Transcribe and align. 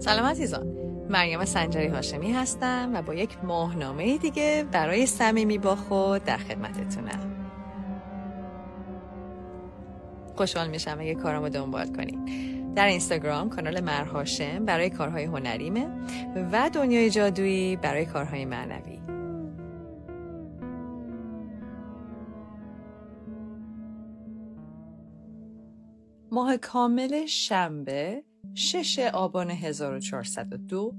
سلام 0.00 0.24
عزیزان. 0.26 0.66
مریم 1.10 1.44
سنجری 1.44 1.86
هاشمی 1.86 2.32
هستم 2.32 2.90
و 2.94 3.02
با 3.02 3.14
یک 3.14 3.44
ماهنامه 3.44 4.18
دیگه 4.18 4.66
برای 4.72 5.06
صمیمی 5.06 5.58
با 5.58 5.76
خود 5.76 6.24
در 6.24 6.36
خدمتتونم. 6.36 7.36
خوشحال 10.36 10.68
میشم 10.68 10.96
اگه 11.00 11.14
کارامو 11.14 11.48
دنبال 11.48 11.92
کنید 11.92 12.18
در 12.74 12.86
اینستاگرام 12.86 13.48
کانال 13.48 13.80
مرهاشم 13.80 14.64
برای 14.64 14.90
کارهای 14.90 15.24
هنریمه 15.24 15.88
و 16.52 16.70
دنیای 16.72 17.10
جادویی 17.10 17.76
برای 17.76 18.06
کارهای 18.06 18.44
معنوی. 18.44 19.00
ماه 26.32 26.56
کامل 26.56 27.26
شنبه 27.26 28.22
6 28.54 28.98
آبان 28.98 29.50
1402 29.50 30.94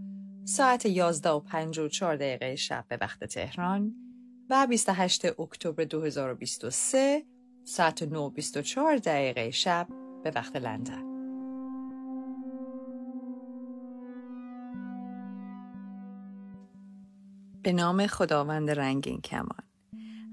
ساعت 0.45 0.85
11 0.85 1.29
و 1.29 1.39
54 1.39 2.15
دقیقه 2.15 2.55
شب 2.55 2.85
به 2.87 2.97
وقت 3.01 3.23
تهران 3.23 3.95
و 4.49 4.67
28 4.67 5.39
اکتبر 5.39 5.83
2023 5.83 7.23
ساعت 7.63 8.03
9 8.03 8.29
24 8.29 8.97
دقیقه 8.97 9.51
شب 9.51 9.87
به 10.23 10.31
وقت 10.35 10.55
لندن. 10.55 11.11
به 17.63 17.73
نام 17.73 18.07
خداوند 18.07 18.69
رنگین 18.69 19.21
کمان. 19.21 19.63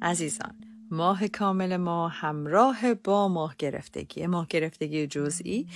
عزیزان 0.02 0.54
ماه 0.90 1.28
کامل 1.28 1.76
ما 1.76 2.08
همراه 2.08 2.94
با 2.94 3.28
ماه 3.28 3.54
گرفتگی. 3.58 4.26
ماه 4.26 4.46
گرفتگی 4.50 5.06
جزئی 5.06 5.66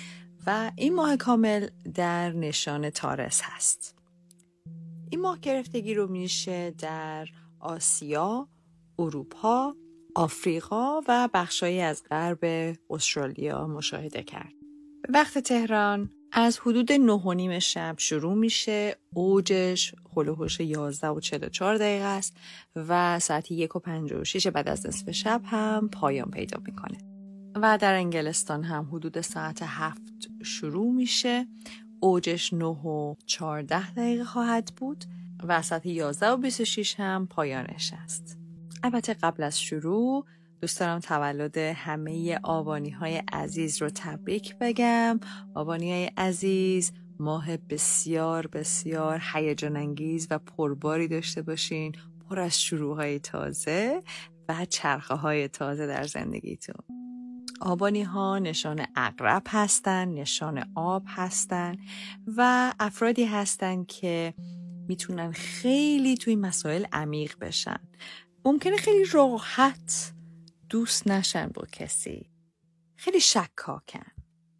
و 0.46 0.72
این 0.76 0.94
ماه 0.94 1.16
کامل 1.16 1.68
در 1.94 2.32
نشان 2.32 2.90
تارس 2.90 3.40
هست. 3.44 3.94
این 5.10 5.20
ماه 5.20 5.40
گرفتگی 5.40 5.94
رو 5.94 6.06
میشه 6.06 6.70
در 6.70 7.28
آسیا، 7.60 8.48
اروپا، 8.98 9.74
آفریقا 10.14 11.00
و 11.08 11.28
بخشهایی 11.34 11.80
از 11.80 12.02
غرب 12.10 12.76
استرالیا 12.90 13.66
مشاهده 13.66 14.22
کرد. 14.22 14.52
به 15.02 15.08
وقت 15.14 15.38
تهران 15.38 16.10
از 16.32 16.58
حدود 16.58 16.92
نه 16.92 17.12
و 17.12 17.32
نیم 17.32 17.58
شب 17.58 17.94
شروع 17.98 18.34
میشه. 18.34 18.96
اوجش 19.14 19.94
هلوهوش 20.16 20.60
11 20.60 21.08
و 21.08 21.20
44 21.20 21.76
دقیقه 21.76 22.04
است 22.04 22.36
و 22.76 23.18
ساعت 23.18 23.50
یک 23.50 23.76
و 23.76 23.78
56 23.78 24.46
بعد 24.46 24.68
از 24.68 24.86
نصف 24.86 25.10
شب 25.10 25.42
هم 25.44 25.88
پایان 25.92 26.30
پیدا 26.30 26.60
می‌کنه. 26.64 27.11
و 27.54 27.78
در 27.78 27.94
انگلستان 27.94 28.64
هم 28.64 28.88
حدود 28.92 29.20
ساعت 29.20 29.62
هفت 29.62 30.02
شروع 30.42 30.92
میشه. 30.92 31.46
اوجش 32.00 32.52
9 32.52 32.64
و 32.64 33.14
14 33.26 33.90
دقیقه 33.90 34.24
خواهد 34.24 34.72
بود. 34.76 35.04
و 35.44 35.62
ساعت 35.62 35.86
11 35.86 36.28
و 36.28 36.36
26 36.36 37.00
هم 37.00 37.26
پایانش 37.26 37.92
است 38.02 38.38
البته 38.82 39.14
قبل 39.14 39.42
از 39.42 39.60
شروع 39.60 40.26
دوست 40.60 40.80
دارم 40.80 41.00
تولد 41.00 41.58
همه 41.58 42.40
آبانی 42.42 42.90
های 42.90 43.22
عزیز 43.32 43.82
رو 43.82 43.90
تبریک 43.94 44.56
بگم. 44.60 45.20
آبانی 45.54 45.92
های 45.92 46.10
عزیز 46.16 46.92
ماه 47.18 47.56
بسیار 47.56 48.46
بسیار 48.46 49.22
هیجان 49.34 49.76
انگیز 49.76 50.28
و 50.30 50.38
پرباری 50.38 51.08
داشته 51.08 51.42
باشین. 51.42 51.92
پر 52.28 52.40
از 52.40 52.62
شروع 52.62 52.96
های 52.96 53.18
تازه 53.18 54.00
و 54.48 54.64
چرخه 54.64 55.14
های 55.14 55.48
تازه 55.48 55.86
در 55.86 56.02
زندگیتون. 56.02 57.01
آبانی 57.62 58.02
ها 58.02 58.38
نشان 58.38 58.86
اقرب 58.96 59.42
هستن 59.48 60.08
نشان 60.08 60.72
آب 60.74 61.04
هستن 61.06 61.76
و 62.36 62.72
افرادی 62.80 63.24
هستن 63.24 63.84
که 63.84 64.34
می‌تونن 64.88 65.32
خیلی 65.32 66.16
توی 66.16 66.36
مسائل 66.36 66.84
عمیق 66.92 67.38
بشن. 67.38 67.80
ممکنه 68.44 68.76
خیلی 68.76 69.04
راحت 69.04 70.12
دوست 70.68 71.08
نشن 71.08 71.48
با 71.48 71.66
کسی. 71.72 72.30
خیلی 72.96 73.20
شکاکن. 73.20 74.06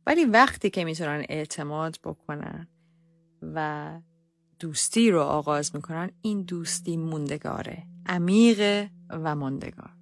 ولی 0.06 0.24
وقتی 0.24 0.70
که 0.70 0.84
می‌تونن 0.84 1.24
اعتماد 1.28 1.98
بکنن 2.04 2.68
و 3.42 4.00
دوستی 4.58 5.10
رو 5.10 5.20
آغاز 5.20 5.74
می‌کنن 5.74 6.10
این 6.22 6.42
دوستی 6.42 6.96
موندگاره 6.96 7.86
عمیق 8.06 8.88
و 9.10 9.36
موندگار 9.36 10.01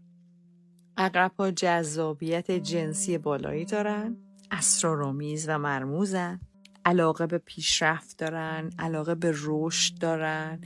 اقرب 1.03 1.33
ها 1.39 1.51
جذابیت 1.51 2.51
جنسی 2.51 3.19
بالایی 3.19 3.65
دارن 3.65 4.17
اسرارآمیز 4.51 5.49
و 5.49 5.59
مرموزن 5.59 6.41
علاقه 6.85 7.27
به 7.27 7.39
پیشرفت 7.39 8.19
دارن 8.19 8.71
علاقه 8.79 9.15
به 9.15 9.33
رشد 9.37 9.99
دارن 9.99 10.61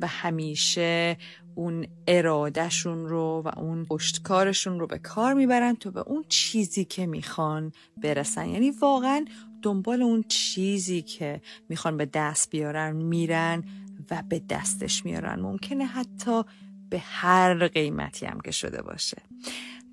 و 0.00 0.06
همیشه 0.06 1.16
اون 1.54 1.86
ارادهشون 2.06 3.08
رو 3.08 3.42
و 3.44 3.58
اون 3.58 3.84
پشتکارشون 3.84 4.80
رو 4.80 4.86
به 4.86 4.98
کار 4.98 5.34
می‌برن 5.34 5.74
تا 5.74 5.90
به 5.90 6.00
اون 6.00 6.24
چیزی 6.28 6.84
که 6.84 7.06
می‌خوان 7.06 7.72
برسن. 7.96 8.48
یعنی 8.48 8.70
واقعا 8.70 9.24
دنبال 9.62 10.02
اون 10.02 10.22
چیزی 10.22 11.02
که 11.02 11.40
می‌خوان 11.68 11.96
به 11.96 12.06
دست 12.06 12.50
بیارن 12.50 12.96
میرن 12.96 13.64
و 14.10 14.22
به 14.28 14.42
دستش 14.48 15.04
میارن. 15.04 15.40
ممکنه 15.40 15.84
حتی 15.84 16.42
به 16.90 16.98
هر 16.98 17.68
قیمتی 17.68 18.26
هم 18.26 18.40
که 18.40 18.50
شده 18.50 18.82
باشه. 18.82 19.22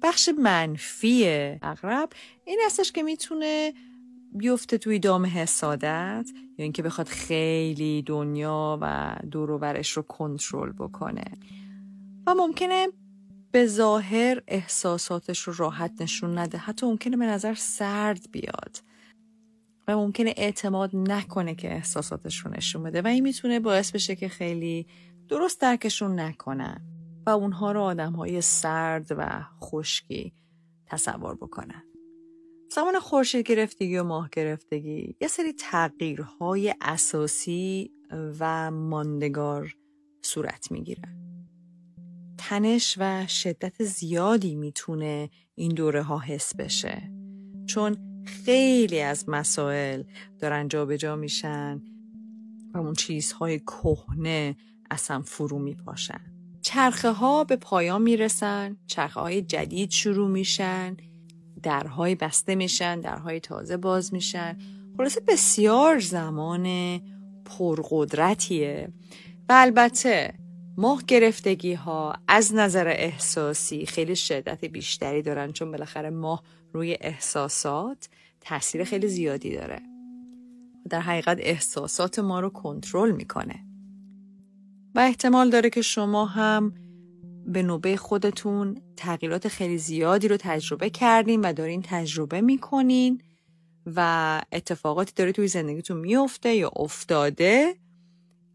بخش 0.02 0.30
منفی 0.38 1.26
اغرب 1.62 2.10
این 2.46 2.60
هستش 2.66 2.92
که 2.92 3.04
می‌تونه 3.04 3.74
بیفته 4.32 4.78
توی 4.78 5.00
دام 5.00 5.26
حسادت 5.26 6.30
یا 6.58 6.64
اینکه 6.64 6.84
بخواد 6.84 7.08
خیلی 7.08 8.02
دنیا 8.02 8.78
و 8.82 9.16
دور 9.32 9.70
رو 9.96 10.02
کنترل 10.02 10.72
بکنه. 10.72 11.26
و 12.28 12.36
ممکنه 12.36 12.88
به 13.52 13.66
ظاهر 13.66 14.42
احساساتش 14.48 15.40
رو 15.40 15.54
راحت 15.58 15.92
نشون 16.02 16.38
نده. 16.38 16.58
حتی 16.58 16.86
ممکنه 16.86 17.18
به 17.18 17.26
نظر 17.26 17.54
سرد 17.54 18.32
بیاد. 18.32 18.78
و 19.88 19.98
ممکنه 19.98 20.34
اعتماد 20.38 20.92
نکنه 20.94 21.56
که 21.56 21.74
احساساتش 21.74 22.38
رو 22.38 22.52
نشون 22.52 22.84
بده. 22.84 23.02
و 23.02 23.08
این 23.08 23.24
می‌تونه 23.24 23.60
باعث 23.60 23.92
بشه 23.92 24.16
که 24.16 24.30
خیلی 24.30 24.88
درست 25.28 25.62
درکشون 25.62 26.20
نکنن. 26.20 26.97
و 27.28 27.30
اونها 27.30 27.72
رو 27.72 27.82
آدم 27.82 28.14
های 28.14 28.42
سرد 28.42 29.08
و 29.10 29.46
خشکی 29.64 30.34
تصور 30.86 31.36
بکنن. 31.36 31.84
زمان 32.72 33.00
خورشید 33.00 33.48
گرفتگی 33.48 33.98
و 33.98 34.04
ماه 34.04 34.30
گرفتگی 34.32 35.16
یه 35.22 35.28
سری 35.28 35.54
تغییرهای 35.54 36.76
اساسی 36.82 37.92
و 38.40 38.72
ماندگار 38.72 39.76
صورت 40.22 40.72
می‌گیره. 40.72 41.18
تنش 42.38 42.98
و 43.00 43.28
شدت 43.28 43.84
زیادی 43.84 44.56
می‌تونه 44.56 45.30
این 45.56 45.74
دوره 45.74 46.02
ها 46.02 46.20
حس 46.20 46.56
بشه. 46.56 47.12
چون 47.66 47.98
خیلی 48.26 49.00
از 49.00 49.30
مسائل 49.30 50.04
دارن 50.40 50.68
جابجا 50.68 50.98
جا 50.98 51.16
میشن 51.16 51.82
و 52.74 52.78
اون 52.78 52.94
چیزهای 52.94 53.60
کهنه 53.60 54.56
اصلا 54.92 55.22
فرو 55.22 55.60
میپاشن. 55.60 56.37
چرخه 56.68 57.12
ها 57.12 57.44
به 57.44 57.56
پایان 57.56 58.02
می‌رسن 58.02 58.78
چرخه 58.88 59.20
های 59.20 59.42
جدید 59.42 59.92
شروع 59.92 60.30
میشن 60.30 60.98
درهای 61.64 62.16
بسته 62.16 62.56
میشن 62.56 63.00
درهای 63.00 63.40
تازه 63.40 63.78
باز 63.78 64.14
میشن. 64.14 64.58
خلاصه 64.98 65.22
بسیار 65.28 66.00
زمان 66.00 67.00
پرقدرتیه. 67.46 68.90
و 69.50 69.54
البته 69.54 70.34
ماه 70.78 71.04
گرفتگی 71.08 71.74
ها 71.74 72.16
از 72.28 72.54
نظر 72.54 72.88
احساسی 72.88 73.86
خیلی 73.86 74.16
شدت 74.16 74.66
بیشتری 74.66 75.22
دارن 75.22 75.52
چون 75.52 75.72
بالاخره 75.72 76.10
ماه 76.10 76.44
روی 76.74 76.98
احساسات 77.02 78.10
تاثیر 78.42 78.84
خیلی 78.84 79.08
زیادی 79.08 79.56
داره. 79.56 79.80
در 80.90 81.02
حقیقت 81.02 81.38
احساسات 81.40 82.20
ما 82.20 82.40
رو 82.40 82.50
کنترل 82.50 83.12
می‌کنه. 83.12 83.67
و 84.96 85.00
احتمال 85.00 85.50
داره 85.50 85.70
که 85.70 85.82
شما 85.82 86.26
هم 86.26 86.74
به 87.46 87.64
نوبه 87.64 87.98
خودتون 87.98 88.82
تغییرات 88.98 89.48
خیلی 89.48 89.78
زیادی 89.78 90.28
رو 90.28 90.38
تجربه 90.40 90.90
کردین 90.90 91.42
و 91.42 91.54
دارین 91.54 91.82
تجربه 91.86 92.42
می‌کنین 92.42 93.22
و 93.96 94.42
اتفاقاتی 94.52 95.14
داره 95.16 95.32
توی 95.32 95.48
زندگیتون 95.48 95.98
میفته 95.98 96.56
یا 96.56 96.72
افتاده 96.76 97.76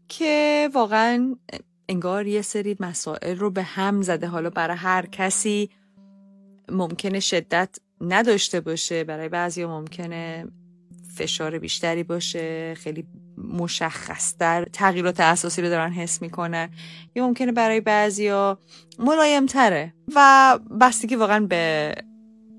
که 0.07 0.69
واقعا 0.73 1.35
انگار 1.89 2.27
یه 2.27 2.41
سری 2.41 2.77
مسائل 2.79 3.37
رو 3.37 3.51
به 3.51 3.63
هم 3.63 4.01
زده. 4.01 4.27
حالا 4.27 4.49
برای 4.49 4.77
هر 4.77 5.05
کسی 5.05 5.69
ممکنه 6.69 7.19
شدت 7.19 7.77
نداشته 8.01 8.59
باشه 8.59 9.03
برای 9.03 9.29
بعضی 9.29 9.65
ممکنه 9.65 10.47
فشار 11.15 11.59
بیشتری 11.59 12.03
باشه 12.03 12.73
خیلی 12.77 13.05
مشخصتر 13.37 14.65
تغییرات 14.73 15.19
اساسی 15.19 15.61
رو 15.61 15.69
دارن 15.69 15.91
حس 15.91 16.21
می‌کنن 16.21 16.69
یا 17.15 17.27
ممکنه 17.27 17.51
برای 17.51 17.81
بعضیا 17.81 18.57
ملایم 18.99 19.45
تره 19.45 19.93
و 20.15 20.59
بستگی 20.81 21.15
واقعا 21.15 21.39
به 21.39 21.95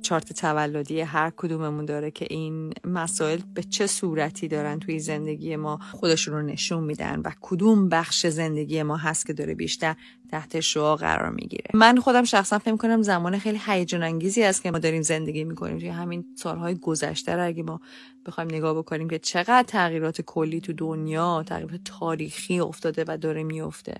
چارت 0.04 0.32
تولدی 0.32 1.00
هر 1.00 1.32
کدوممون 1.36 1.84
داره 1.84 2.10
که 2.10 2.26
این 2.30 2.72
مسائل 2.84 3.40
به 3.54 3.62
چه 3.62 3.86
صورتی 3.86 4.48
دارن 4.48 4.78
توی 4.78 4.98
زندگی 4.98 5.56
ما 5.56 5.78
خودشون 5.92 6.34
رو 6.34 6.42
نشون 6.42 6.84
میدن 6.84 7.20
و 7.20 7.30
کدوم 7.40 7.88
بخش 7.88 8.26
زندگی 8.26 8.82
ما 8.82 8.96
هست 8.96 9.26
که 9.26 9.32
داره 9.32 9.54
بیشتر 9.54 9.96
تحت 10.30 10.60
شعا 10.60 10.96
قرار 10.96 11.30
می‌گیره. 11.30 11.70
من 11.74 11.96
خودم 11.96 12.24
شخصا 12.24 12.58
فکر 12.58 12.76
کنم 12.76 13.02
زمان 13.02 13.38
خیلی 13.38 13.60
هیجان 13.66 14.02
انگیزی 14.02 14.42
است 14.42 14.62
که 14.62 14.70
ما 14.70 14.78
داریم 14.78 15.02
زندگی 15.02 15.44
می‌کنیم. 15.44 15.78
توی 15.78 15.88
همین 15.88 16.24
سالهای 16.38 16.74
گذشته 16.74 17.36
رو 17.36 17.46
اگه 17.46 17.62
ما 17.62 17.80
بخوایم 18.26 18.50
نگاه 18.50 18.74
بکنیم 18.74 19.08
که 19.08 19.18
چقدر 19.18 19.62
تغییرات 19.62 20.20
کلی 20.20 20.60
تو 20.60 20.72
دنیا 20.72 21.44
تغییرات 21.46 21.80
تاریخی 21.84 22.60
افتاده 22.60 23.04
و 23.08 23.18
داره 23.18 23.42
میفته 23.42 23.94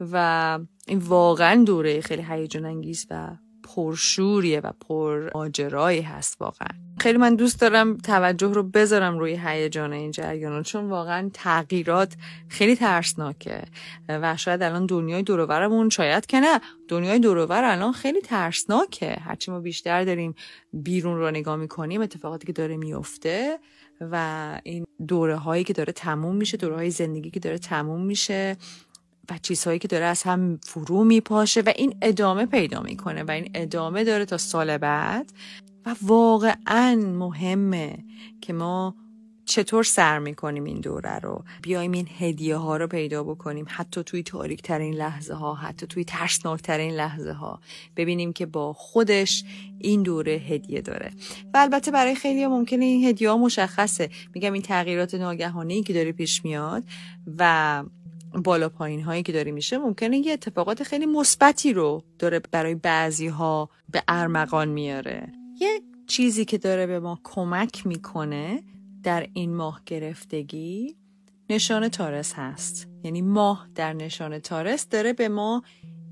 و 0.00 0.58
این 0.86 0.98
واقعا 0.98 1.64
دوره 1.64 2.00
خیلی 2.00 2.22
هیجان 2.28 2.64
انگیز 2.64 3.06
و 3.10 3.36
پرشوریه 3.62 4.60
و 4.60 4.70
پر 4.88 5.30
ماجرایی 5.34 6.02
هست 6.02 6.36
واقعا. 6.40 6.68
خیلی 7.00 7.18
من 7.18 7.34
دوست 7.34 7.60
دارم 7.60 7.96
توجه 7.96 8.46
رو 8.46 8.62
بذارم 8.62 9.18
روی 9.18 9.40
هیجان 9.44 9.92
این 9.92 10.10
جریان 10.10 10.62
چون 10.62 10.90
واقعا 10.90 11.30
تغییرات 11.34 12.14
خیلی 12.48 12.76
ترسناکه. 12.76 13.62
و 14.08 14.36
شاید 14.36 14.62
الان 14.62 14.86
دنیای 14.86 15.22
دورورمون 15.22 15.88
شاید 15.88 16.26
که 16.26 16.40
نه 16.40 16.60
دنیای 16.88 17.18
دورور 17.18 17.64
الان 17.64 17.92
خیلی 17.92 18.20
ترسناکه. 18.20 19.16
هرچی 19.20 19.50
ما 19.50 19.60
بیشتر 19.60 20.04
داریم 20.04 20.34
بیرون 20.72 21.18
رو 21.18 21.30
نگاه 21.30 21.56
می‌کنیم 21.56 22.00
اتفاقاتی 22.00 22.46
که 22.46 22.52
داره 22.52 22.76
میفته 22.76 23.58
و 24.00 24.60
این 24.62 24.86
دوره 25.08 25.36
هایی 25.36 25.64
که 25.64 25.72
داره 25.72 25.92
تموم 25.92 26.36
میشه 26.36 26.56
دوره 26.56 26.74
های 26.74 26.90
زندگی 26.90 27.30
که 27.30 27.40
داره 27.40 27.58
تموم 27.58 28.04
میشه 28.04 28.56
و 29.30 29.38
چیزهایی 29.42 29.78
که 29.78 29.88
داره 29.88 30.04
از 30.04 30.22
هم 30.22 30.58
فرو 30.62 31.04
میپاشه 31.04 31.60
و 31.60 31.72
این 31.76 31.94
ادامه 32.02 32.46
پیدا 32.46 32.80
می‌کنه 32.80 33.22
و 33.22 33.30
این 33.30 33.50
ادامه 33.54 34.04
داره 34.04 34.24
تا 34.24 34.38
سال 34.38 34.78
بعد. 34.78 35.32
و 35.86 35.94
واقعا 36.02 36.96
مهمه 37.18 37.98
که 38.40 38.52
ما 38.52 38.94
چطور 39.44 39.84
سر 39.84 40.18
می‌کنیم 40.18 40.64
این 40.64 40.80
دوره 40.80 41.18
رو. 41.18 41.44
بیایم 41.62 41.92
این 41.92 42.08
هدیه 42.18 42.56
ها 42.56 42.76
رو 42.76 42.86
پیدا 42.86 43.24
بکنیم 43.24 43.66
حتی 43.68 44.02
توی 44.02 44.22
تاریک 44.22 44.62
ترین 44.62 44.94
لحظه 44.94 45.34
ها 45.34 45.54
حتی 45.54 45.86
توی 45.86 46.04
ترسناک 46.04 46.62
ترین 46.62 46.94
لحظه 46.94 47.32
ها 47.32 47.60
ببینیم 47.96 48.32
که 48.32 48.46
با 48.46 48.72
خودش 48.72 49.44
این 49.78 50.02
دوره 50.02 50.32
هدیه 50.32 50.80
داره. 50.80 51.10
و 51.54 51.58
البته 51.58 51.90
برای 51.90 52.14
خیلی 52.14 52.42
ها 52.42 52.50
ممکنه 52.50 52.84
این 52.84 53.04
هدیه 53.04 53.30
ها 53.30 53.36
مشخصه. 53.36 54.10
میگم 54.34 54.52
این 54.52 54.62
تغییرات 54.62 55.14
ناگهانی 55.14 55.82
که 55.82 55.92
داره 55.92 56.12
پیش 56.12 56.44
میاد 56.44 56.84
و 57.38 57.84
بالا 58.44 58.68
پایین 58.68 59.02
هایی 59.02 59.22
که 59.22 59.32
داره 59.32 59.52
میشه 59.52 59.78
ممکنه 59.78 60.18
یه 60.18 60.32
اتفاقات 60.32 60.82
خیلی 60.82 61.06
مثبتی 61.06 61.72
رو 61.72 62.04
داره 62.18 62.38
برای 62.38 62.74
بعضی 62.74 63.26
ها 63.26 63.70
به 63.90 64.02
ارمغان 64.08 64.68
میاره. 64.68 65.32
یه 65.60 65.80
چیزی 66.06 66.44
که 66.44 66.58
داره 66.58 66.86
به 66.86 67.00
ما 67.00 67.20
کمک 67.24 67.86
می‌کنه 67.86 68.62
در 69.02 69.26
این 69.32 69.54
ماه 69.54 69.82
گرفتگی 69.86 70.96
نشان 71.50 71.88
تارس 71.88 72.32
هست. 72.34 72.88
یعنی 73.04 73.22
ماه 73.22 73.68
در 73.74 73.92
نشان 73.92 74.38
تارس 74.38 74.88
داره 74.88 75.12
به 75.12 75.28
ما 75.28 75.62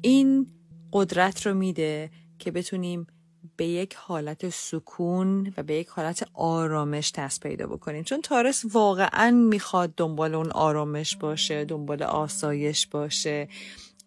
این 0.02 0.46
قدرت 0.92 1.46
رو 1.46 1.54
میده 1.54 2.10
که 2.38 2.50
بتونیم 2.50 3.06
به 3.60 3.66
یک 3.66 3.94
حالت 3.94 4.48
سکون 4.48 5.54
و 5.56 5.62
به 5.62 5.74
یک 5.74 5.88
حالت 5.88 6.28
آرامش 6.34 7.12
دست 7.16 7.40
پیدا 7.40 7.66
بکنیم 7.66 8.02
چون 8.02 8.20
تارس 8.20 8.64
واقعا 8.72 9.30
می‌خواد 9.30 9.94
دنبال 9.96 10.34
اون 10.34 10.50
آرامش 10.50 11.16
باشه 11.16 11.64
دنبال 11.64 12.02
آسایش 12.02 12.86
باشه 12.86 13.48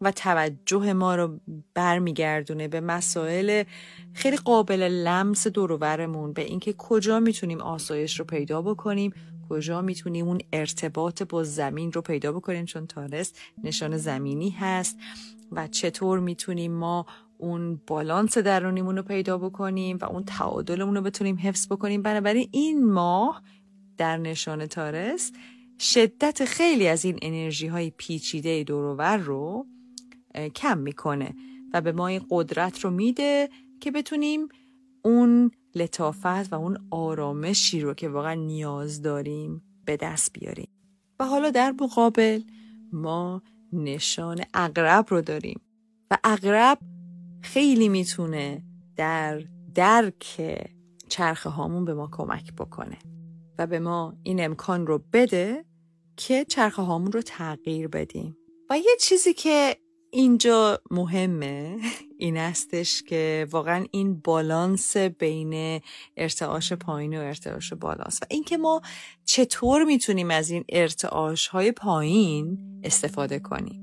و 0.01 0.11
توجه 0.11 0.93
ما 0.93 1.15
رو 1.15 1.39
برمیگردونه 1.73 2.67
به 2.67 2.81
مسائل 2.81 3.63
خیلی 4.13 4.37
قابل 4.37 4.81
لمس 4.81 5.47
دورورمون 5.47 6.33
به 6.33 6.41
اینکه 6.41 6.73
کجا 6.73 7.19
می‌تونیم 7.19 7.61
آسایش 7.61 8.19
رو 8.19 8.25
پیدا 8.25 8.61
بکنیم 8.61 9.13
کجا 9.49 9.81
می‌تونیم 9.81 10.27
اون 10.27 10.41
ارتباط 10.53 11.23
با 11.23 11.43
زمین 11.43 11.91
رو 11.91 12.01
پیدا 12.01 12.31
بکنیم 12.31 12.65
چون 12.65 12.87
تارس 12.87 13.33
نشان 13.63 13.97
زمینی 13.97 14.49
هست. 14.49 14.97
و 15.51 15.67
چطور 15.67 16.19
می‌تونیم 16.19 16.71
ما 16.71 17.05
اون 17.43 17.81
بالانس 17.87 18.37
درونیمون 18.37 18.97
رو 18.97 19.03
پیدا 19.03 19.37
بکنیم 19.37 19.97
و 20.01 20.05
اون 20.05 20.23
تعادلمون 20.23 20.95
رو 20.95 21.01
بتونیم 21.01 21.39
حفظ 21.39 21.67
بکنیم. 21.67 22.01
بنابراین 22.01 22.49
این 22.51 22.91
ماه 22.91 23.43
در 23.97 24.17
نشان 24.17 24.65
تارس 24.65 25.31
شدت 25.79 26.45
خیلی 26.45 26.87
از 26.87 27.05
این 27.05 27.19
انرژی 27.21 27.67
های 27.67 27.89
پیچیده 27.89 28.63
دورور 28.63 29.17
رو 29.17 29.67
کم 30.55 30.77
می‌کنه 30.77 31.35
و 31.73 31.81
به 31.81 31.91
ما 31.91 32.07
این 32.07 32.21
قدرت 32.29 32.79
رو 32.79 32.91
میده 32.91 33.49
که 33.79 33.91
بتونیم 33.91 34.47
اون 35.05 35.51
لطافت 35.75 36.53
و 36.53 36.55
اون 36.55 36.87
آرامشی 36.91 37.81
رو 37.81 37.93
که 37.93 38.09
واقعا 38.09 38.33
نیاز 38.33 39.01
داریم 39.01 39.63
به 39.85 39.97
دست 39.97 40.33
بیاریم. 40.33 40.69
و 41.19 41.25
حالا 41.25 41.49
در 41.49 41.73
مقابل 41.81 42.41
ما 42.93 43.41
نشان 43.73 44.41
اغرب 44.53 45.05
رو 45.09 45.21
داریم. 45.21 45.61
و 46.11 46.17
اغرب 46.23 46.77
خیلی 47.43 47.89
می‌تونه 47.89 48.63
در 48.95 49.43
درک 49.75 50.41
چرخه 51.09 51.49
هامون 51.49 51.85
به 51.85 51.93
ما 51.93 52.09
کمک 52.11 52.53
بکنه 52.53 52.97
و 53.59 53.67
به 53.67 53.79
ما 53.79 54.13
این 54.23 54.45
امکان 54.45 54.87
رو 54.87 55.03
بده 55.13 55.65
که 56.17 56.45
چرخه 56.45 56.81
هامون 56.81 57.11
رو 57.11 57.21
تغییر 57.21 57.87
بدیم. 57.87 58.37
و 58.69 58.77
یه 58.77 58.95
چیزی 58.99 59.33
که 59.33 59.77
اینجا 60.11 60.81
مهمه 60.91 61.77
این 62.17 62.37
استش 62.37 63.03
که 63.03 63.47
واقعا 63.51 63.85
این 63.91 64.19
بالانس 64.19 64.97
بین 64.97 65.81
ارتعاش 66.17 66.73
پایین 66.73 67.17
و 67.17 67.21
ارتعاش 67.21 67.73
بالاست 67.73 68.23
و 68.23 68.25
اینکه 68.29 68.57
ما 68.57 68.81
چطور 69.25 69.83
می‌تونیم 69.83 70.31
از 70.31 70.49
این 70.49 70.63
ارتعاش 70.69 71.47
های 71.47 71.71
پایین 71.71 72.57
استفاده 72.83 73.39
کنیم. 73.39 73.82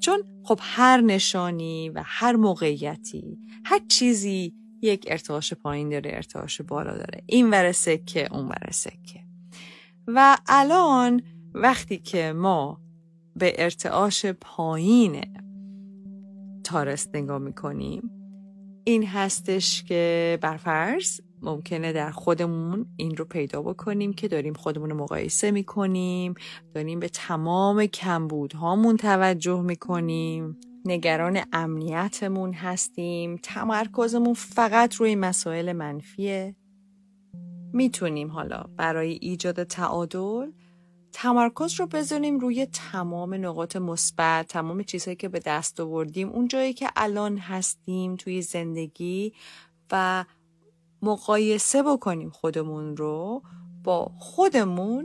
چون 0.00 0.22
خب 0.44 0.58
هر 0.62 1.00
نشانی 1.00 1.88
و 1.88 2.02
هر 2.04 2.36
موقعیتی 2.36 3.38
هر 3.64 3.80
چیزی 3.88 4.54
یک 4.82 5.06
ارتعاش 5.08 5.54
پایین 5.54 5.88
داره 5.88 6.10
ارتعاش 6.14 6.60
بالا 6.60 6.92
داره. 6.96 7.22
این 7.26 7.50
ور 7.50 7.72
سکه 7.72 8.28
اون 8.34 8.48
ور 8.48 8.70
سکه. 8.70 9.20
و 10.06 10.38
الان 10.46 11.22
وقتی 11.54 11.98
که 11.98 12.32
ما 12.32 12.80
به 13.36 13.54
ارتعاش 13.58 14.26
پایین 14.26 15.20
تارس 16.64 17.08
نگاه 17.14 17.38
می‌کنیم 17.38 18.10
این 18.84 19.06
هستش 19.06 19.82
که 19.82 20.38
برفرض 20.42 21.20
ممکنه 21.42 21.92
در 21.92 22.10
خودمون 22.10 22.86
این 22.96 23.16
رو 23.16 23.24
پیدا 23.24 23.62
بکنیم 23.62 24.12
که 24.12 24.28
داریم 24.28 24.54
خودمون 24.54 24.90
رو 24.90 24.96
مقایسه 24.96 25.50
می‌کنیم 25.50 26.34
داریم 26.74 27.00
به 27.00 27.08
تمام 27.08 27.86
کمبودهامون 27.86 28.96
توجه 28.96 29.60
می‌کنیم. 29.60 30.56
نگران 30.84 31.40
امنیتمون 31.52 32.52
هستیم. 32.52 33.36
تمرکزمون 33.42 34.34
فقط 34.34 34.94
روی 34.94 35.14
مسائل 35.14 35.72
منفیه. 35.72 36.56
می‌تونیم 37.72 38.30
حالا 38.30 38.64
برای 38.76 39.18
ایجاد 39.20 39.62
تعادل 39.62 40.50
تمرکز 41.12 41.80
رو 41.80 41.86
بذاریم 41.86 42.38
روی 42.38 42.66
تمام 42.66 43.34
نقاط 43.34 43.76
مثبت 43.76 44.48
تمام 44.48 44.82
چیزهایی 44.82 45.16
که 45.16 45.28
به 45.28 45.38
دست 45.38 45.80
آوردیم 45.80 46.28
اون 46.28 46.48
جایی 46.48 46.72
که 46.72 46.88
الان 46.96 47.38
هستیم 47.38 48.16
توی 48.16 48.42
زندگی 48.42 49.32
و 49.92 50.24
مقایسه 51.02 51.82
بکنیم 51.82 52.30
خودمون 52.30 52.96
رو 52.96 53.42
با 53.84 54.12
خودمون 54.18 55.04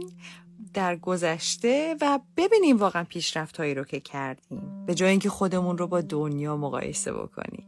در 0.73 0.95
گذشته 0.95 1.95
و 2.01 2.19
ببینیم 2.37 2.77
واقعا 2.77 3.03
پیشرفت 3.03 3.57
هایی 3.57 3.73
رو 3.73 3.83
که 3.83 3.99
کردیم. 3.99 4.85
به 4.85 4.93
جای 4.95 5.09
اینکه 5.09 5.29
خودمون 5.29 5.77
رو 5.77 5.87
با 5.87 6.01
دنیا 6.01 6.57
مقایسه 6.57 7.11
بکنیم. 7.13 7.67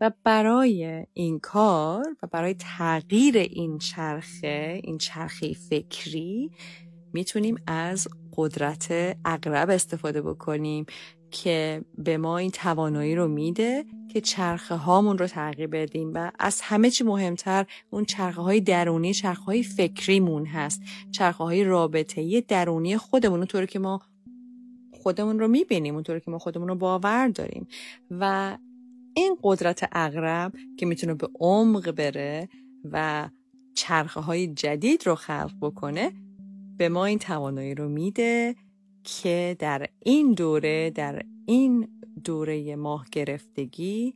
و 0.00 0.10
برای 0.24 1.06
این 1.14 1.38
کار 1.38 2.04
و 2.22 2.26
برای 2.26 2.54
تغییر 2.54 3.36
این 3.36 3.78
چرخه 3.78 4.80
این 4.84 4.98
چرخه 4.98 5.52
فکری 5.52 6.50
می‌تونیم 7.12 7.56
از 7.66 8.08
قدرت 8.36 9.16
اقرب 9.24 9.70
استفاده 9.70 10.22
بکنیم. 10.22 10.86
که 11.30 11.84
به 11.98 12.18
ما 12.18 12.38
این 12.38 12.50
توانایی 12.50 13.14
رو 13.14 13.28
میده 13.28 13.84
که 14.08 14.20
چرخه 14.20 14.74
هامون 14.74 15.18
رو 15.18 15.26
تغییر 15.26 15.68
بدیم 15.68 16.12
و 16.14 16.30
از 16.38 16.60
همه 16.60 16.90
چی 16.90 17.04
مهمتر 17.04 17.66
اون 17.90 18.04
چرخه 18.04 18.42
های 18.42 18.60
درونی 18.60 19.14
چرخه 19.14 19.42
های 19.42 19.62
فکریمون 19.62 20.46
هست. 20.46 20.82
چرخه 21.10 21.44
های 21.44 21.64
رابطه 21.64 22.40
درونی 22.40 22.96
خودمون 22.96 23.38
اونطوری 23.38 23.66
که 23.66 23.78
ما 23.78 24.00
خودمون 24.92 25.38
رو 25.38 25.48
می‌بینیم 25.48 25.94
اونطوری 25.94 26.20
که 26.20 26.30
ما 26.30 26.38
خودمون 26.38 26.68
رو 26.68 26.74
باور 26.74 27.28
داریم. 27.28 27.66
و 28.10 28.56
این 29.14 29.36
قدرت 29.42 29.88
اغرب 29.92 30.52
که 30.76 30.86
می‌تونه 30.86 31.14
به 31.14 31.28
عمق 31.40 31.90
بره 31.90 32.48
و 32.92 33.28
چرخه 33.74 34.20
های 34.20 34.46
جدید 34.46 35.06
رو 35.06 35.14
خلق 35.14 35.52
بکنه 35.62 36.12
به 36.78 36.88
ما 36.88 37.04
این 37.04 37.18
توانایی 37.18 37.74
رو 37.74 37.88
میده 37.88 38.54
که 39.08 39.56
در 39.58 39.86
این 40.02 40.32
دوره 40.32 40.90
در 40.90 41.22
این 41.46 41.88
دوره 42.24 42.76
ماه 42.76 43.06
گرفتگی 43.12 44.14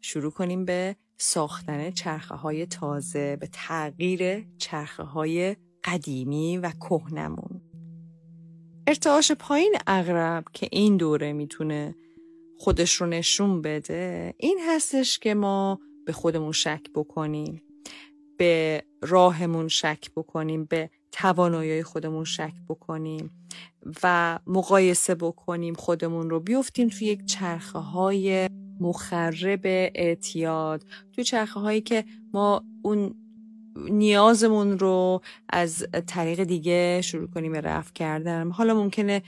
شروع 0.00 0.30
کنیم 0.30 0.64
به 0.64 0.96
ساختن 1.18 1.90
چرخه 1.90 2.34
های 2.34 2.66
تازه 2.66 3.36
به 3.36 3.48
تغییر 3.52 4.46
چرخه 4.58 5.02
های 5.02 5.56
قدیمی 5.84 6.58
و 6.58 6.70
کهنمون 6.70 7.60
ارتعاش 8.86 9.32
پایین 9.32 9.74
اغرب 9.86 10.44
که 10.52 10.68
این 10.72 10.96
دوره 10.96 11.32
می‌تونه 11.32 11.94
خودش 12.58 12.94
رو 12.94 13.06
نشون 13.06 13.62
بده 13.62 14.34
این 14.38 14.58
هستش 14.68 15.18
که 15.18 15.34
ما 15.34 15.80
به 16.06 16.12
خودمون 16.12 16.52
شک 16.52 16.82
بکنیم 16.94 17.62
به 18.38 18.84
راهمون 19.02 19.68
شک 19.68 20.10
بکنیم 20.16 20.64
به 20.64 20.90
توانایی 21.12 21.82
خودمون 21.82 22.24
شک 22.24 22.54
بکنیم 22.68 23.30
و 24.02 24.38
مقایسه 24.46 25.14
بکنیم 25.14 25.74
خودمون 25.74 26.30
رو. 26.30 26.40
بیفتیم 26.40 26.88
توی 26.88 27.06
یک 27.06 27.24
چرخه 27.24 27.78
های 27.78 28.48
مخرب 28.80 29.60
اعتیاد 29.94 30.84
توی 31.12 31.24
چرخه 31.24 31.60
هایی 31.60 31.80
که 31.80 32.04
ما 32.32 32.64
اون 32.82 33.14
نیازمون 33.76 34.78
رو 34.78 35.20
از 35.48 35.86
طریق 36.06 36.44
دیگه 36.44 37.00
شروع 37.04 37.26
کنیم 37.26 37.54
رفت 37.54 37.94
کردن. 37.94 38.50
حالا 38.50 38.74
ممکنه 38.74 39.22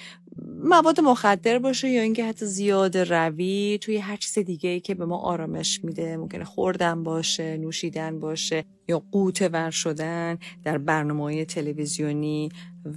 مواد 0.67 1.01
مخدر 1.01 1.59
باشه 1.59 1.89
یا 1.89 2.03
اینکه 2.03 2.25
حتی 2.25 2.47
زیاد 2.47 2.97
روی 2.97 3.79
توی 3.83 3.97
هر 3.97 4.17
چیز 4.17 4.39
دیگه 4.39 4.71
ای 4.71 4.81
که 4.81 4.95
به 4.95 5.05
ما 5.05 5.19
آرامش 5.19 5.85
میده 5.85 6.17
ممکنه 6.17 6.45
خوردن 6.45 7.03
باشه 7.03 7.57
نوشیدن 7.57 8.21
باشه 8.21 8.65
یا 8.89 9.03
قوت 9.13 9.43
ور 9.43 9.71
شدن 9.71 10.39
در 10.65 10.79
برنامه 10.79 11.45
تلویزیونی 11.45 12.49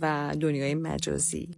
و 0.02 0.36
دنیای 0.40 0.76
مجازی. 0.76 1.50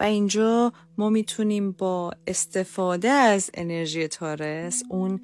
و 0.00 0.02
اینجا 0.02 0.72
ما 0.98 1.10
می‌تونیم 1.10 1.72
با 1.72 2.12
استفاده 2.26 3.08
از 3.08 3.50
انرژی 3.54 4.08
تارس 4.08 4.82
اون 4.90 5.20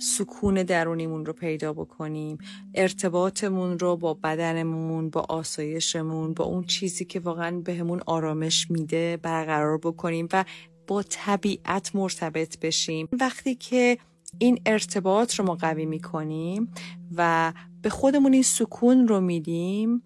سکون 0.00 0.62
درونیمون 0.62 1.26
رو 1.26 1.32
پیدا 1.32 1.72
بکنیم 1.72 2.38
ارتباطمون 2.74 3.78
رو 3.78 3.96
با 3.96 4.14
بدنمون 4.14 5.10
با 5.10 5.20
آسایشمون 5.20 6.34
با 6.34 6.44
اون 6.44 6.64
چیزی 6.64 7.04
که 7.04 7.20
واقعا 7.20 7.60
بهمون 7.60 8.00
آرامش 8.06 8.70
میده 8.70 9.16
برقرار 9.16 9.78
بکنیم 9.78 10.28
و 10.32 10.44
با 10.86 11.02
طبیعت 11.02 11.94
مرتبط 11.94 12.58
بشیم. 12.58 13.08
وقتی 13.12 13.54
که 13.54 13.98
این 14.38 14.60
ارتباط 14.66 15.34
رو 15.34 15.44
ما 15.44 15.54
قوی 15.54 15.86
می‌کنیم 15.86 16.72
و 17.16 17.52
به 17.82 17.90
خودمون 17.90 18.32
این 18.32 18.42
سکون 18.42 19.08
رو 19.08 19.20
میدیم 19.20 20.02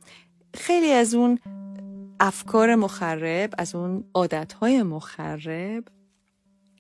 خیلی 0.55 0.93
از 0.93 1.15
اون 1.15 1.39
افکار 2.21 2.75
مخرب 2.75 3.55
از 3.59 3.75
اون 3.75 4.05
عادتهای 4.15 4.83
مخرب 4.83 5.85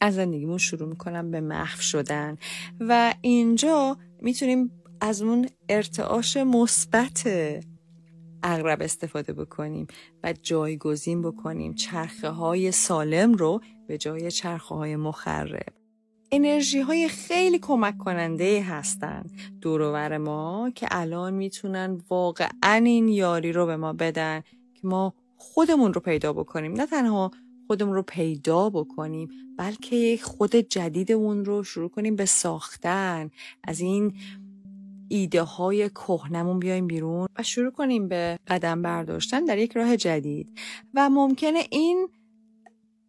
از 0.04 0.14
زندگیمون 0.14 0.58
شروع 0.58 0.88
می‌کنم 0.88 1.30
به 1.30 1.40
محو 1.40 1.80
شدن. 1.80 2.36
و 2.80 3.14
اینجا 3.20 3.96
می‌تونیم 4.22 4.70
از 5.00 5.22
اون 5.22 5.48
ارتعاش 5.68 6.36
مثبت 6.36 7.28
اغرب 8.42 8.82
استفاده 8.82 9.32
بکنیم 9.32 9.86
و 10.22 10.32
جایگزین 10.42 11.22
بکنیم 11.22 11.74
چرخه 11.74 12.28
های 12.28 12.72
سالم 12.72 13.32
رو 13.32 13.60
به 13.86 13.98
جای 13.98 14.30
چرخه 14.30 14.74
های 14.74 14.96
مخرب. 14.96 15.72
انرژی 16.32 16.80
های 16.80 17.08
خیلی 17.08 17.58
کمک 17.58 17.98
کننده 17.98 18.62
هستند. 18.62 19.32
دورور 19.60 20.18
ما 20.18 20.70
که 20.74 20.86
الان 20.90 21.34
می‌تونن 21.34 22.00
واقعا 22.10 22.82
این 22.84 23.08
یاری 23.08 23.52
رو 23.52 23.66
به 23.66 23.76
ما 23.76 23.92
بدن 23.92 24.42
که 24.74 24.86
ما 24.86 25.14
خودمون 25.36 25.94
رو 25.94 26.00
پیدا 26.00 26.32
بکنیم. 26.32 26.72
نه 26.72 26.86
تنها 26.86 27.30
خودمون 27.66 27.94
رو 27.94 28.02
پیدا 28.02 28.70
بکنیم 28.70 29.28
بلکه 29.58 29.96
یک 29.96 30.22
خود 30.22 30.56
جدیدمون 30.56 31.44
رو 31.44 31.64
شروع 31.64 31.88
کنیم 31.88 32.16
به 32.16 32.24
ساختن. 32.24 33.30
از 33.64 33.80
این 33.80 34.14
ایده 35.08 35.42
های 35.42 35.88
کهنمون 35.88 36.58
بیایم 36.58 36.86
بیرون 36.86 37.28
و 37.38 37.42
شروع 37.42 37.70
کنیم 37.70 38.08
به 38.08 38.38
قدم 38.46 38.82
برداشتن 38.82 39.44
در 39.44 39.58
یک 39.58 39.72
راه 39.72 39.96
جدید. 39.96 40.58
و 40.94 41.10
ممکنه 41.10 41.66
این 41.70 42.08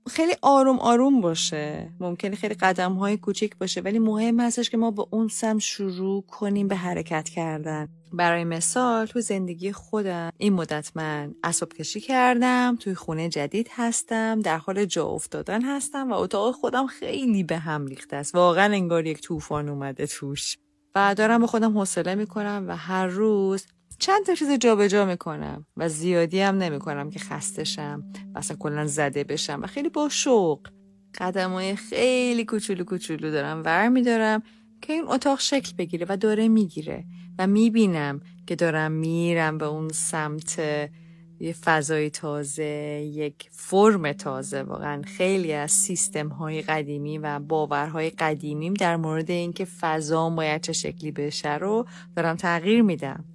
خیلی 0.09 0.33
آروم 0.41 0.79
آروم 0.79 1.21
باشه. 1.21 1.93
ممکنه 1.99 2.35
خیلی 2.35 2.53
قدم 2.53 2.93
های 2.93 3.17
کوچیک 3.17 3.57
باشه 3.57 3.81
ولی 3.81 3.99
مهم 3.99 4.39
هستش 4.39 4.69
که 4.69 4.77
ما 4.77 4.91
به 4.91 5.05
اون 5.11 5.27
سم 5.27 5.57
شروع 5.57 6.23
کنیم 6.27 6.67
به 6.67 6.75
حرکت 6.75 7.29
کردن. 7.29 7.87
برای 8.13 8.43
مثال 8.43 9.05
تو 9.05 9.21
زندگی 9.21 9.71
خودم 9.71 10.31
این 10.37 10.53
مدت 10.53 10.91
من 10.95 11.35
اسب 11.43 11.73
کشی 11.73 12.01
کردم 12.01 12.77
توی 12.79 12.95
خونه 12.95 13.29
جدید 13.29 13.69
هستم 13.71 14.39
در 14.39 14.57
حال 14.57 14.85
جا 14.85 15.05
افتادن 15.05 15.61
هستم 15.61 16.11
و 16.11 16.13
اتاق 16.13 16.55
خودم 16.55 16.87
خیلی 16.87 17.43
به 17.43 17.57
هم 17.57 17.85
ریخته 17.85 18.15
است. 18.15 18.35
واقعا 18.35 18.73
انگار 18.73 19.05
یک 19.05 19.21
طوفان 19.21 19.69
اومده 19.69 20.07
توش. 20.07 20.57
و 20.95 21.15
دارم 21.15 21.41
به 21.41 21.47
خودم 21.47 21.77
حوصله 21.77 22.15
می‌کنم 22.15 22.65
و 22.67 22.75
هر 22.75 23.07
روز 23.07 23.65
چند 23.99 24.25
تا 24.25 24.35
چیز 24.35 24.51
جابجا 24.51 24.87
جا 24.87 25.05
می‌کنم 25.05 25.65
و 25.77 25.89
زیادی 25.89 26.39
هم 26.39 26.57
نمی‌کنم 26.57 27.09
که 27.09 27.19
خستشم 27.19 28.03
و 28.35 28.37
اصلا 28.37 28.57
کلا 28.57 28.87
زده 28.87 29.23
بشم 29.23 29.59
و 29.63 29.67
خیلی 29.67 29.89
با 29.89 30.09
شوق. 30.09 30.67
قدم 31.17 31.51
های 31.51 31.75
خیلی 31.75 32.45
کوچولو 32.45 32.83
کوچولو 32.83 33.31
دارم 33.31 33.61
ور 33.65 33.89
میدارم 33.89 34.43
که 34.81 34.93
این 34.93 35.03
اتاق 35.07 35.39
شکل 35.39 35.75
بگیره 35.77 36.05
و 36.09 36.17
داره 36.17 36.47
می‌گیره 36.47 37.05
و 37.39 37.47
می‌بینم 37.47 38.21
که 38.47 38.55
دارم 38.55 38.91
میرم 38.91 39.57
به 39.57 39.65
اون 39.65 39.89
سمت 39.89 40.59
یه 41.39 41.53
فضای 41.53 42.09
تازه 42.09 42.63
یک 43.13 43.49
فرم 43.51 44.11
تازه. 44.11 44.63
واقعا 44.63 45.01
خیلی 45.01 45.53
از 45.53 45.71
سیستم 45.71 46.27
های 46.27 46.61
قدیمی 46.61 47.17
و 47.17 47.39
باورهای 47.39 48.09
قدیمیم 48.09 48.73
در 48.73 48.95
مورد 48.95 49.31
اینکه 49.31 49.65
فضا 49.65 50.29
باید 50.29 50.61
چه 50.61 50.73
شکلی 50.73 51.11
بشه 51.11 51.57
رو 51.57 51.85
دارم 52.15 52.35
تغییر 52.35 52.81
میدم. 52.81 53.25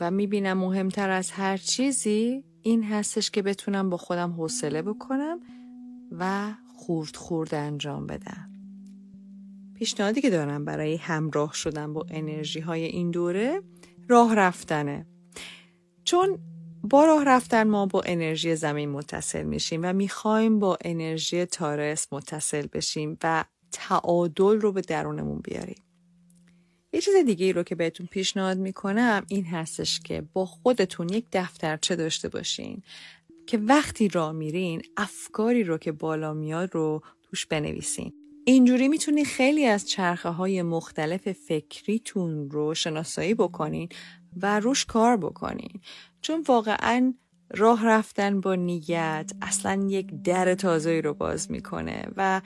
و 0.00 0.10
می‌بینم 0.10 0.58
مهمتر 0.58 1.10
از 1.10 1.30
هر 1.30 1.56
چیزی 1.56 2.44
این 2.62 2.84
هستش 2.84 3.30
که 3.30 3.42
بتونم 3.42 3.90
با 3.90 3.96
خودم 3.96 4.32
حوصله 4.32 4.82
بکنم 4.82 5.40
و 6.12 6.54
خورد 6.76 7.16
خورد 7.16 7.54
انجام 7.54 8.06
بدم. 8.06 8.50
پیشنهادی 9.74 10.20
که 10.20 10.30
دارم 10.30 10.64
برای 10.64 10.96
همراه 10.96 11.52
شدن 11.54 11.92
با 11.92 12.06
انرژی 12.08 12.60
های 12.60 12.84
این 12.84 13.10
دوره 13.10 13.62
راه 14.08 14.34
رفتنه. 14.34 15.06
چون 16.04 16.38
با 16.82 17.04
راه 17.04 17.24
رفتن 17.24 17.68
ما 17.68 17.86
با 17.86 18.02
انرژی 18.06 18.56
زمین 18.56 18.90
متصل 18.90 19.42
میشیم 19.42 19.80
و 19.84 19.92
می‌خوایم 19.92 20.58
با 20.58 20.78
انرژی 20.84 21.44
تارس 21.44 22.12
متصل 22.12 22.66
بشیم 22.72 23.18
و 23.22 23.44
تعادل 23.72 24.60
رو 24.60 24.72
به 24.72 24.80
درونمون 24.80 25.40
بیاریم. 25.44 25.82
یه 26.94 27.00
چیز 27.00 27.14
دیگه 27.26 27.46
ای 27.46 27.52
رو 27.52 27.62
که 27.62 27.74
بهتون 27.74 28.06
پیشنهاد 28.06 28.58
می‌کنم 28.58 29.26
این 29.28 29.44
هستش 29.44 30.00
که 30.00 30.22
با 30.32 30.46
خودتون 30.46 31.08
یک 31.08 31.24
دفترچه 31.32 31.96
داشته 31.96 32.28
باشین 32.28 32.82
که 33.46 33.58
وقتی 33.58 34.08
راه 34.08 34.32
میرین 34.32 34.82
افکاری 34.96 35.64
رو 35.64 35.78
که 35.78 35.92
بالا 35.92 36.34
میاد 36.34 36.74
رو 36.74 37.02
توش 37.22 37.46
بنویسین. 37.46 38.12
اینجوری 38.44 38.88
می‌تونید 38.88 39.26
خیلی 39.26 39.66
از 39.66 39.88
چرخه 39.88 40.28
های 40.28 40.62
مختلف 40.62 41.32
فکریتون 41.32 42.50
رو 42.50 42.74
شناسایی 42.74 43.34
بکنین 43.34 43.88
و 44.36 44.60
روش 44.60 44.84
کار 44.84 45.16
بکنین. 45.16 45.80
چون 46.20 46.44
واقعا 46.48 47.14
راه 47.50 47.86
رفتن 47.86 48.40
با 48.40 48.54
نیت 48.54 49.32
اصلا 49.42 49.86
یک 49.88 50.22
در 50.24 50.54
تازه 50.54 51.00
رو 51.00 51.14
باز 51.14 51.50
می‌کنه 51.50 52.06
و 52.16 52.40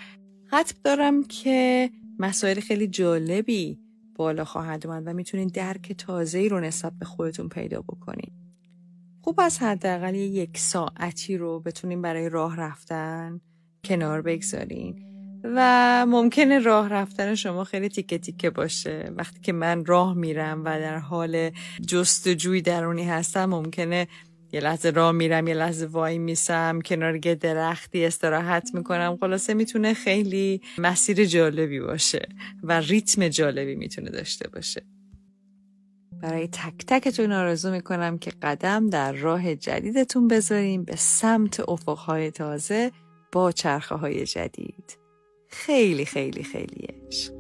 حتم 0.51 0.77
دارم 0.85 1.25
که 1.25 1.91
مسائل 2.19 2.61
خیلی 2.61 2.87
جالبی 2.87 3.88
بالا 4.19 4.45
خواهد 4.45 4.87
اومد 4.87 5.03
و 5.07 5.13
می‌تونید 5.13 5.53
درک 5.53 5.93
تازه 5.93 6.49
رو 6.49 6.61
نسبت 6.61 6.93
به 6.99 7.05
خودتون 7.05 7.49
پیدا 7.49 7.81
بکنید. 7.81 8.33
خوب 9.23 9.41
از 9.41 9.59
حداقل 9.59 10.15
یک 10.15 10.59
ساعتی 10.59 11.37
رو 11.37 11.61
بتونیم 11.61 12.03
برای 12.03 12.29
راه 12.29 12.57
رفتن 12.57 13.41
کنار 13.85 14.23
بگذارین 14.23 15.03
و 15.45 16.07
ممکنه 16.09 16.59
راه 16.59 16.89
رفتن 16.89 17.35
شما 17.35 17.65
خیلی 17.65 17.89
تیکه 17.89 18.19
تیکه 18.19 18.51
باشه 18.51 19.13
وقتی 19.17 19.41
که 19.41 19.53
من 19.53 19.85
راه 19.85 20.15
میرم 20.15 20.61
و 20.65 20.65
در 20.65 20.99
حال 20.99 21.51
جستجوی 21.87 22.63
درونی 22.63 23.05
هستم 23.05 23.45
ممکنه 23.45 24.09
یه 24.53 24.61
لحظه 24.61 24.91
راه 24.91 25.13
میرم 25.13 25.49
یه 25.49 25.55
لحظه 25.55 25.87
وای 25.87 26.19
میسم 26.19 26.81
کنار 26.81 27.27
یه 27.27 27.35
درختی 27.35 28.05
استراحت 28.05 28.71
می‌کنم. 28.75 29.17
خلاصه 29.21 29.55
می‌تونه 29.55 29.95
خیلی 29.95 30.61
مسیر 30.79 31.25
جالبی 31.25 31.81
باشه 31.81 32.29
و 32.63 32.81
ریتم 32.81 33.29
جالبی 33.29 33.75
می‌تونه 33.75 34.11
داشته 34.11 34.49
باشه. 34.49 34.83
برای 36.23 36.49
تک 36.49 36.87
تکتون 36.87 37.33
آرزو 37.33 37.71
می‌کنم 37.71 38.19
که 38.19 38.33
قدم 38.43 38.91
در 38.91 39.13
راه 39.13 39.55
جدیدتون 39.55 40.29
بذاریم 40.29 40.85
به 40.85 40.97
سمت 40.97 41.69
افقهای 41.69 42.31
تازه 42.31 42.93
با 43.33 43.53
چرخه 43.53 43.95
های 43.95 44.25
جدید. 44.25 44.99
خیلی 45.49 46.05
خیلی 46.05 46.43
خیلی 46.43 46.87
عشق. 47.07 47.38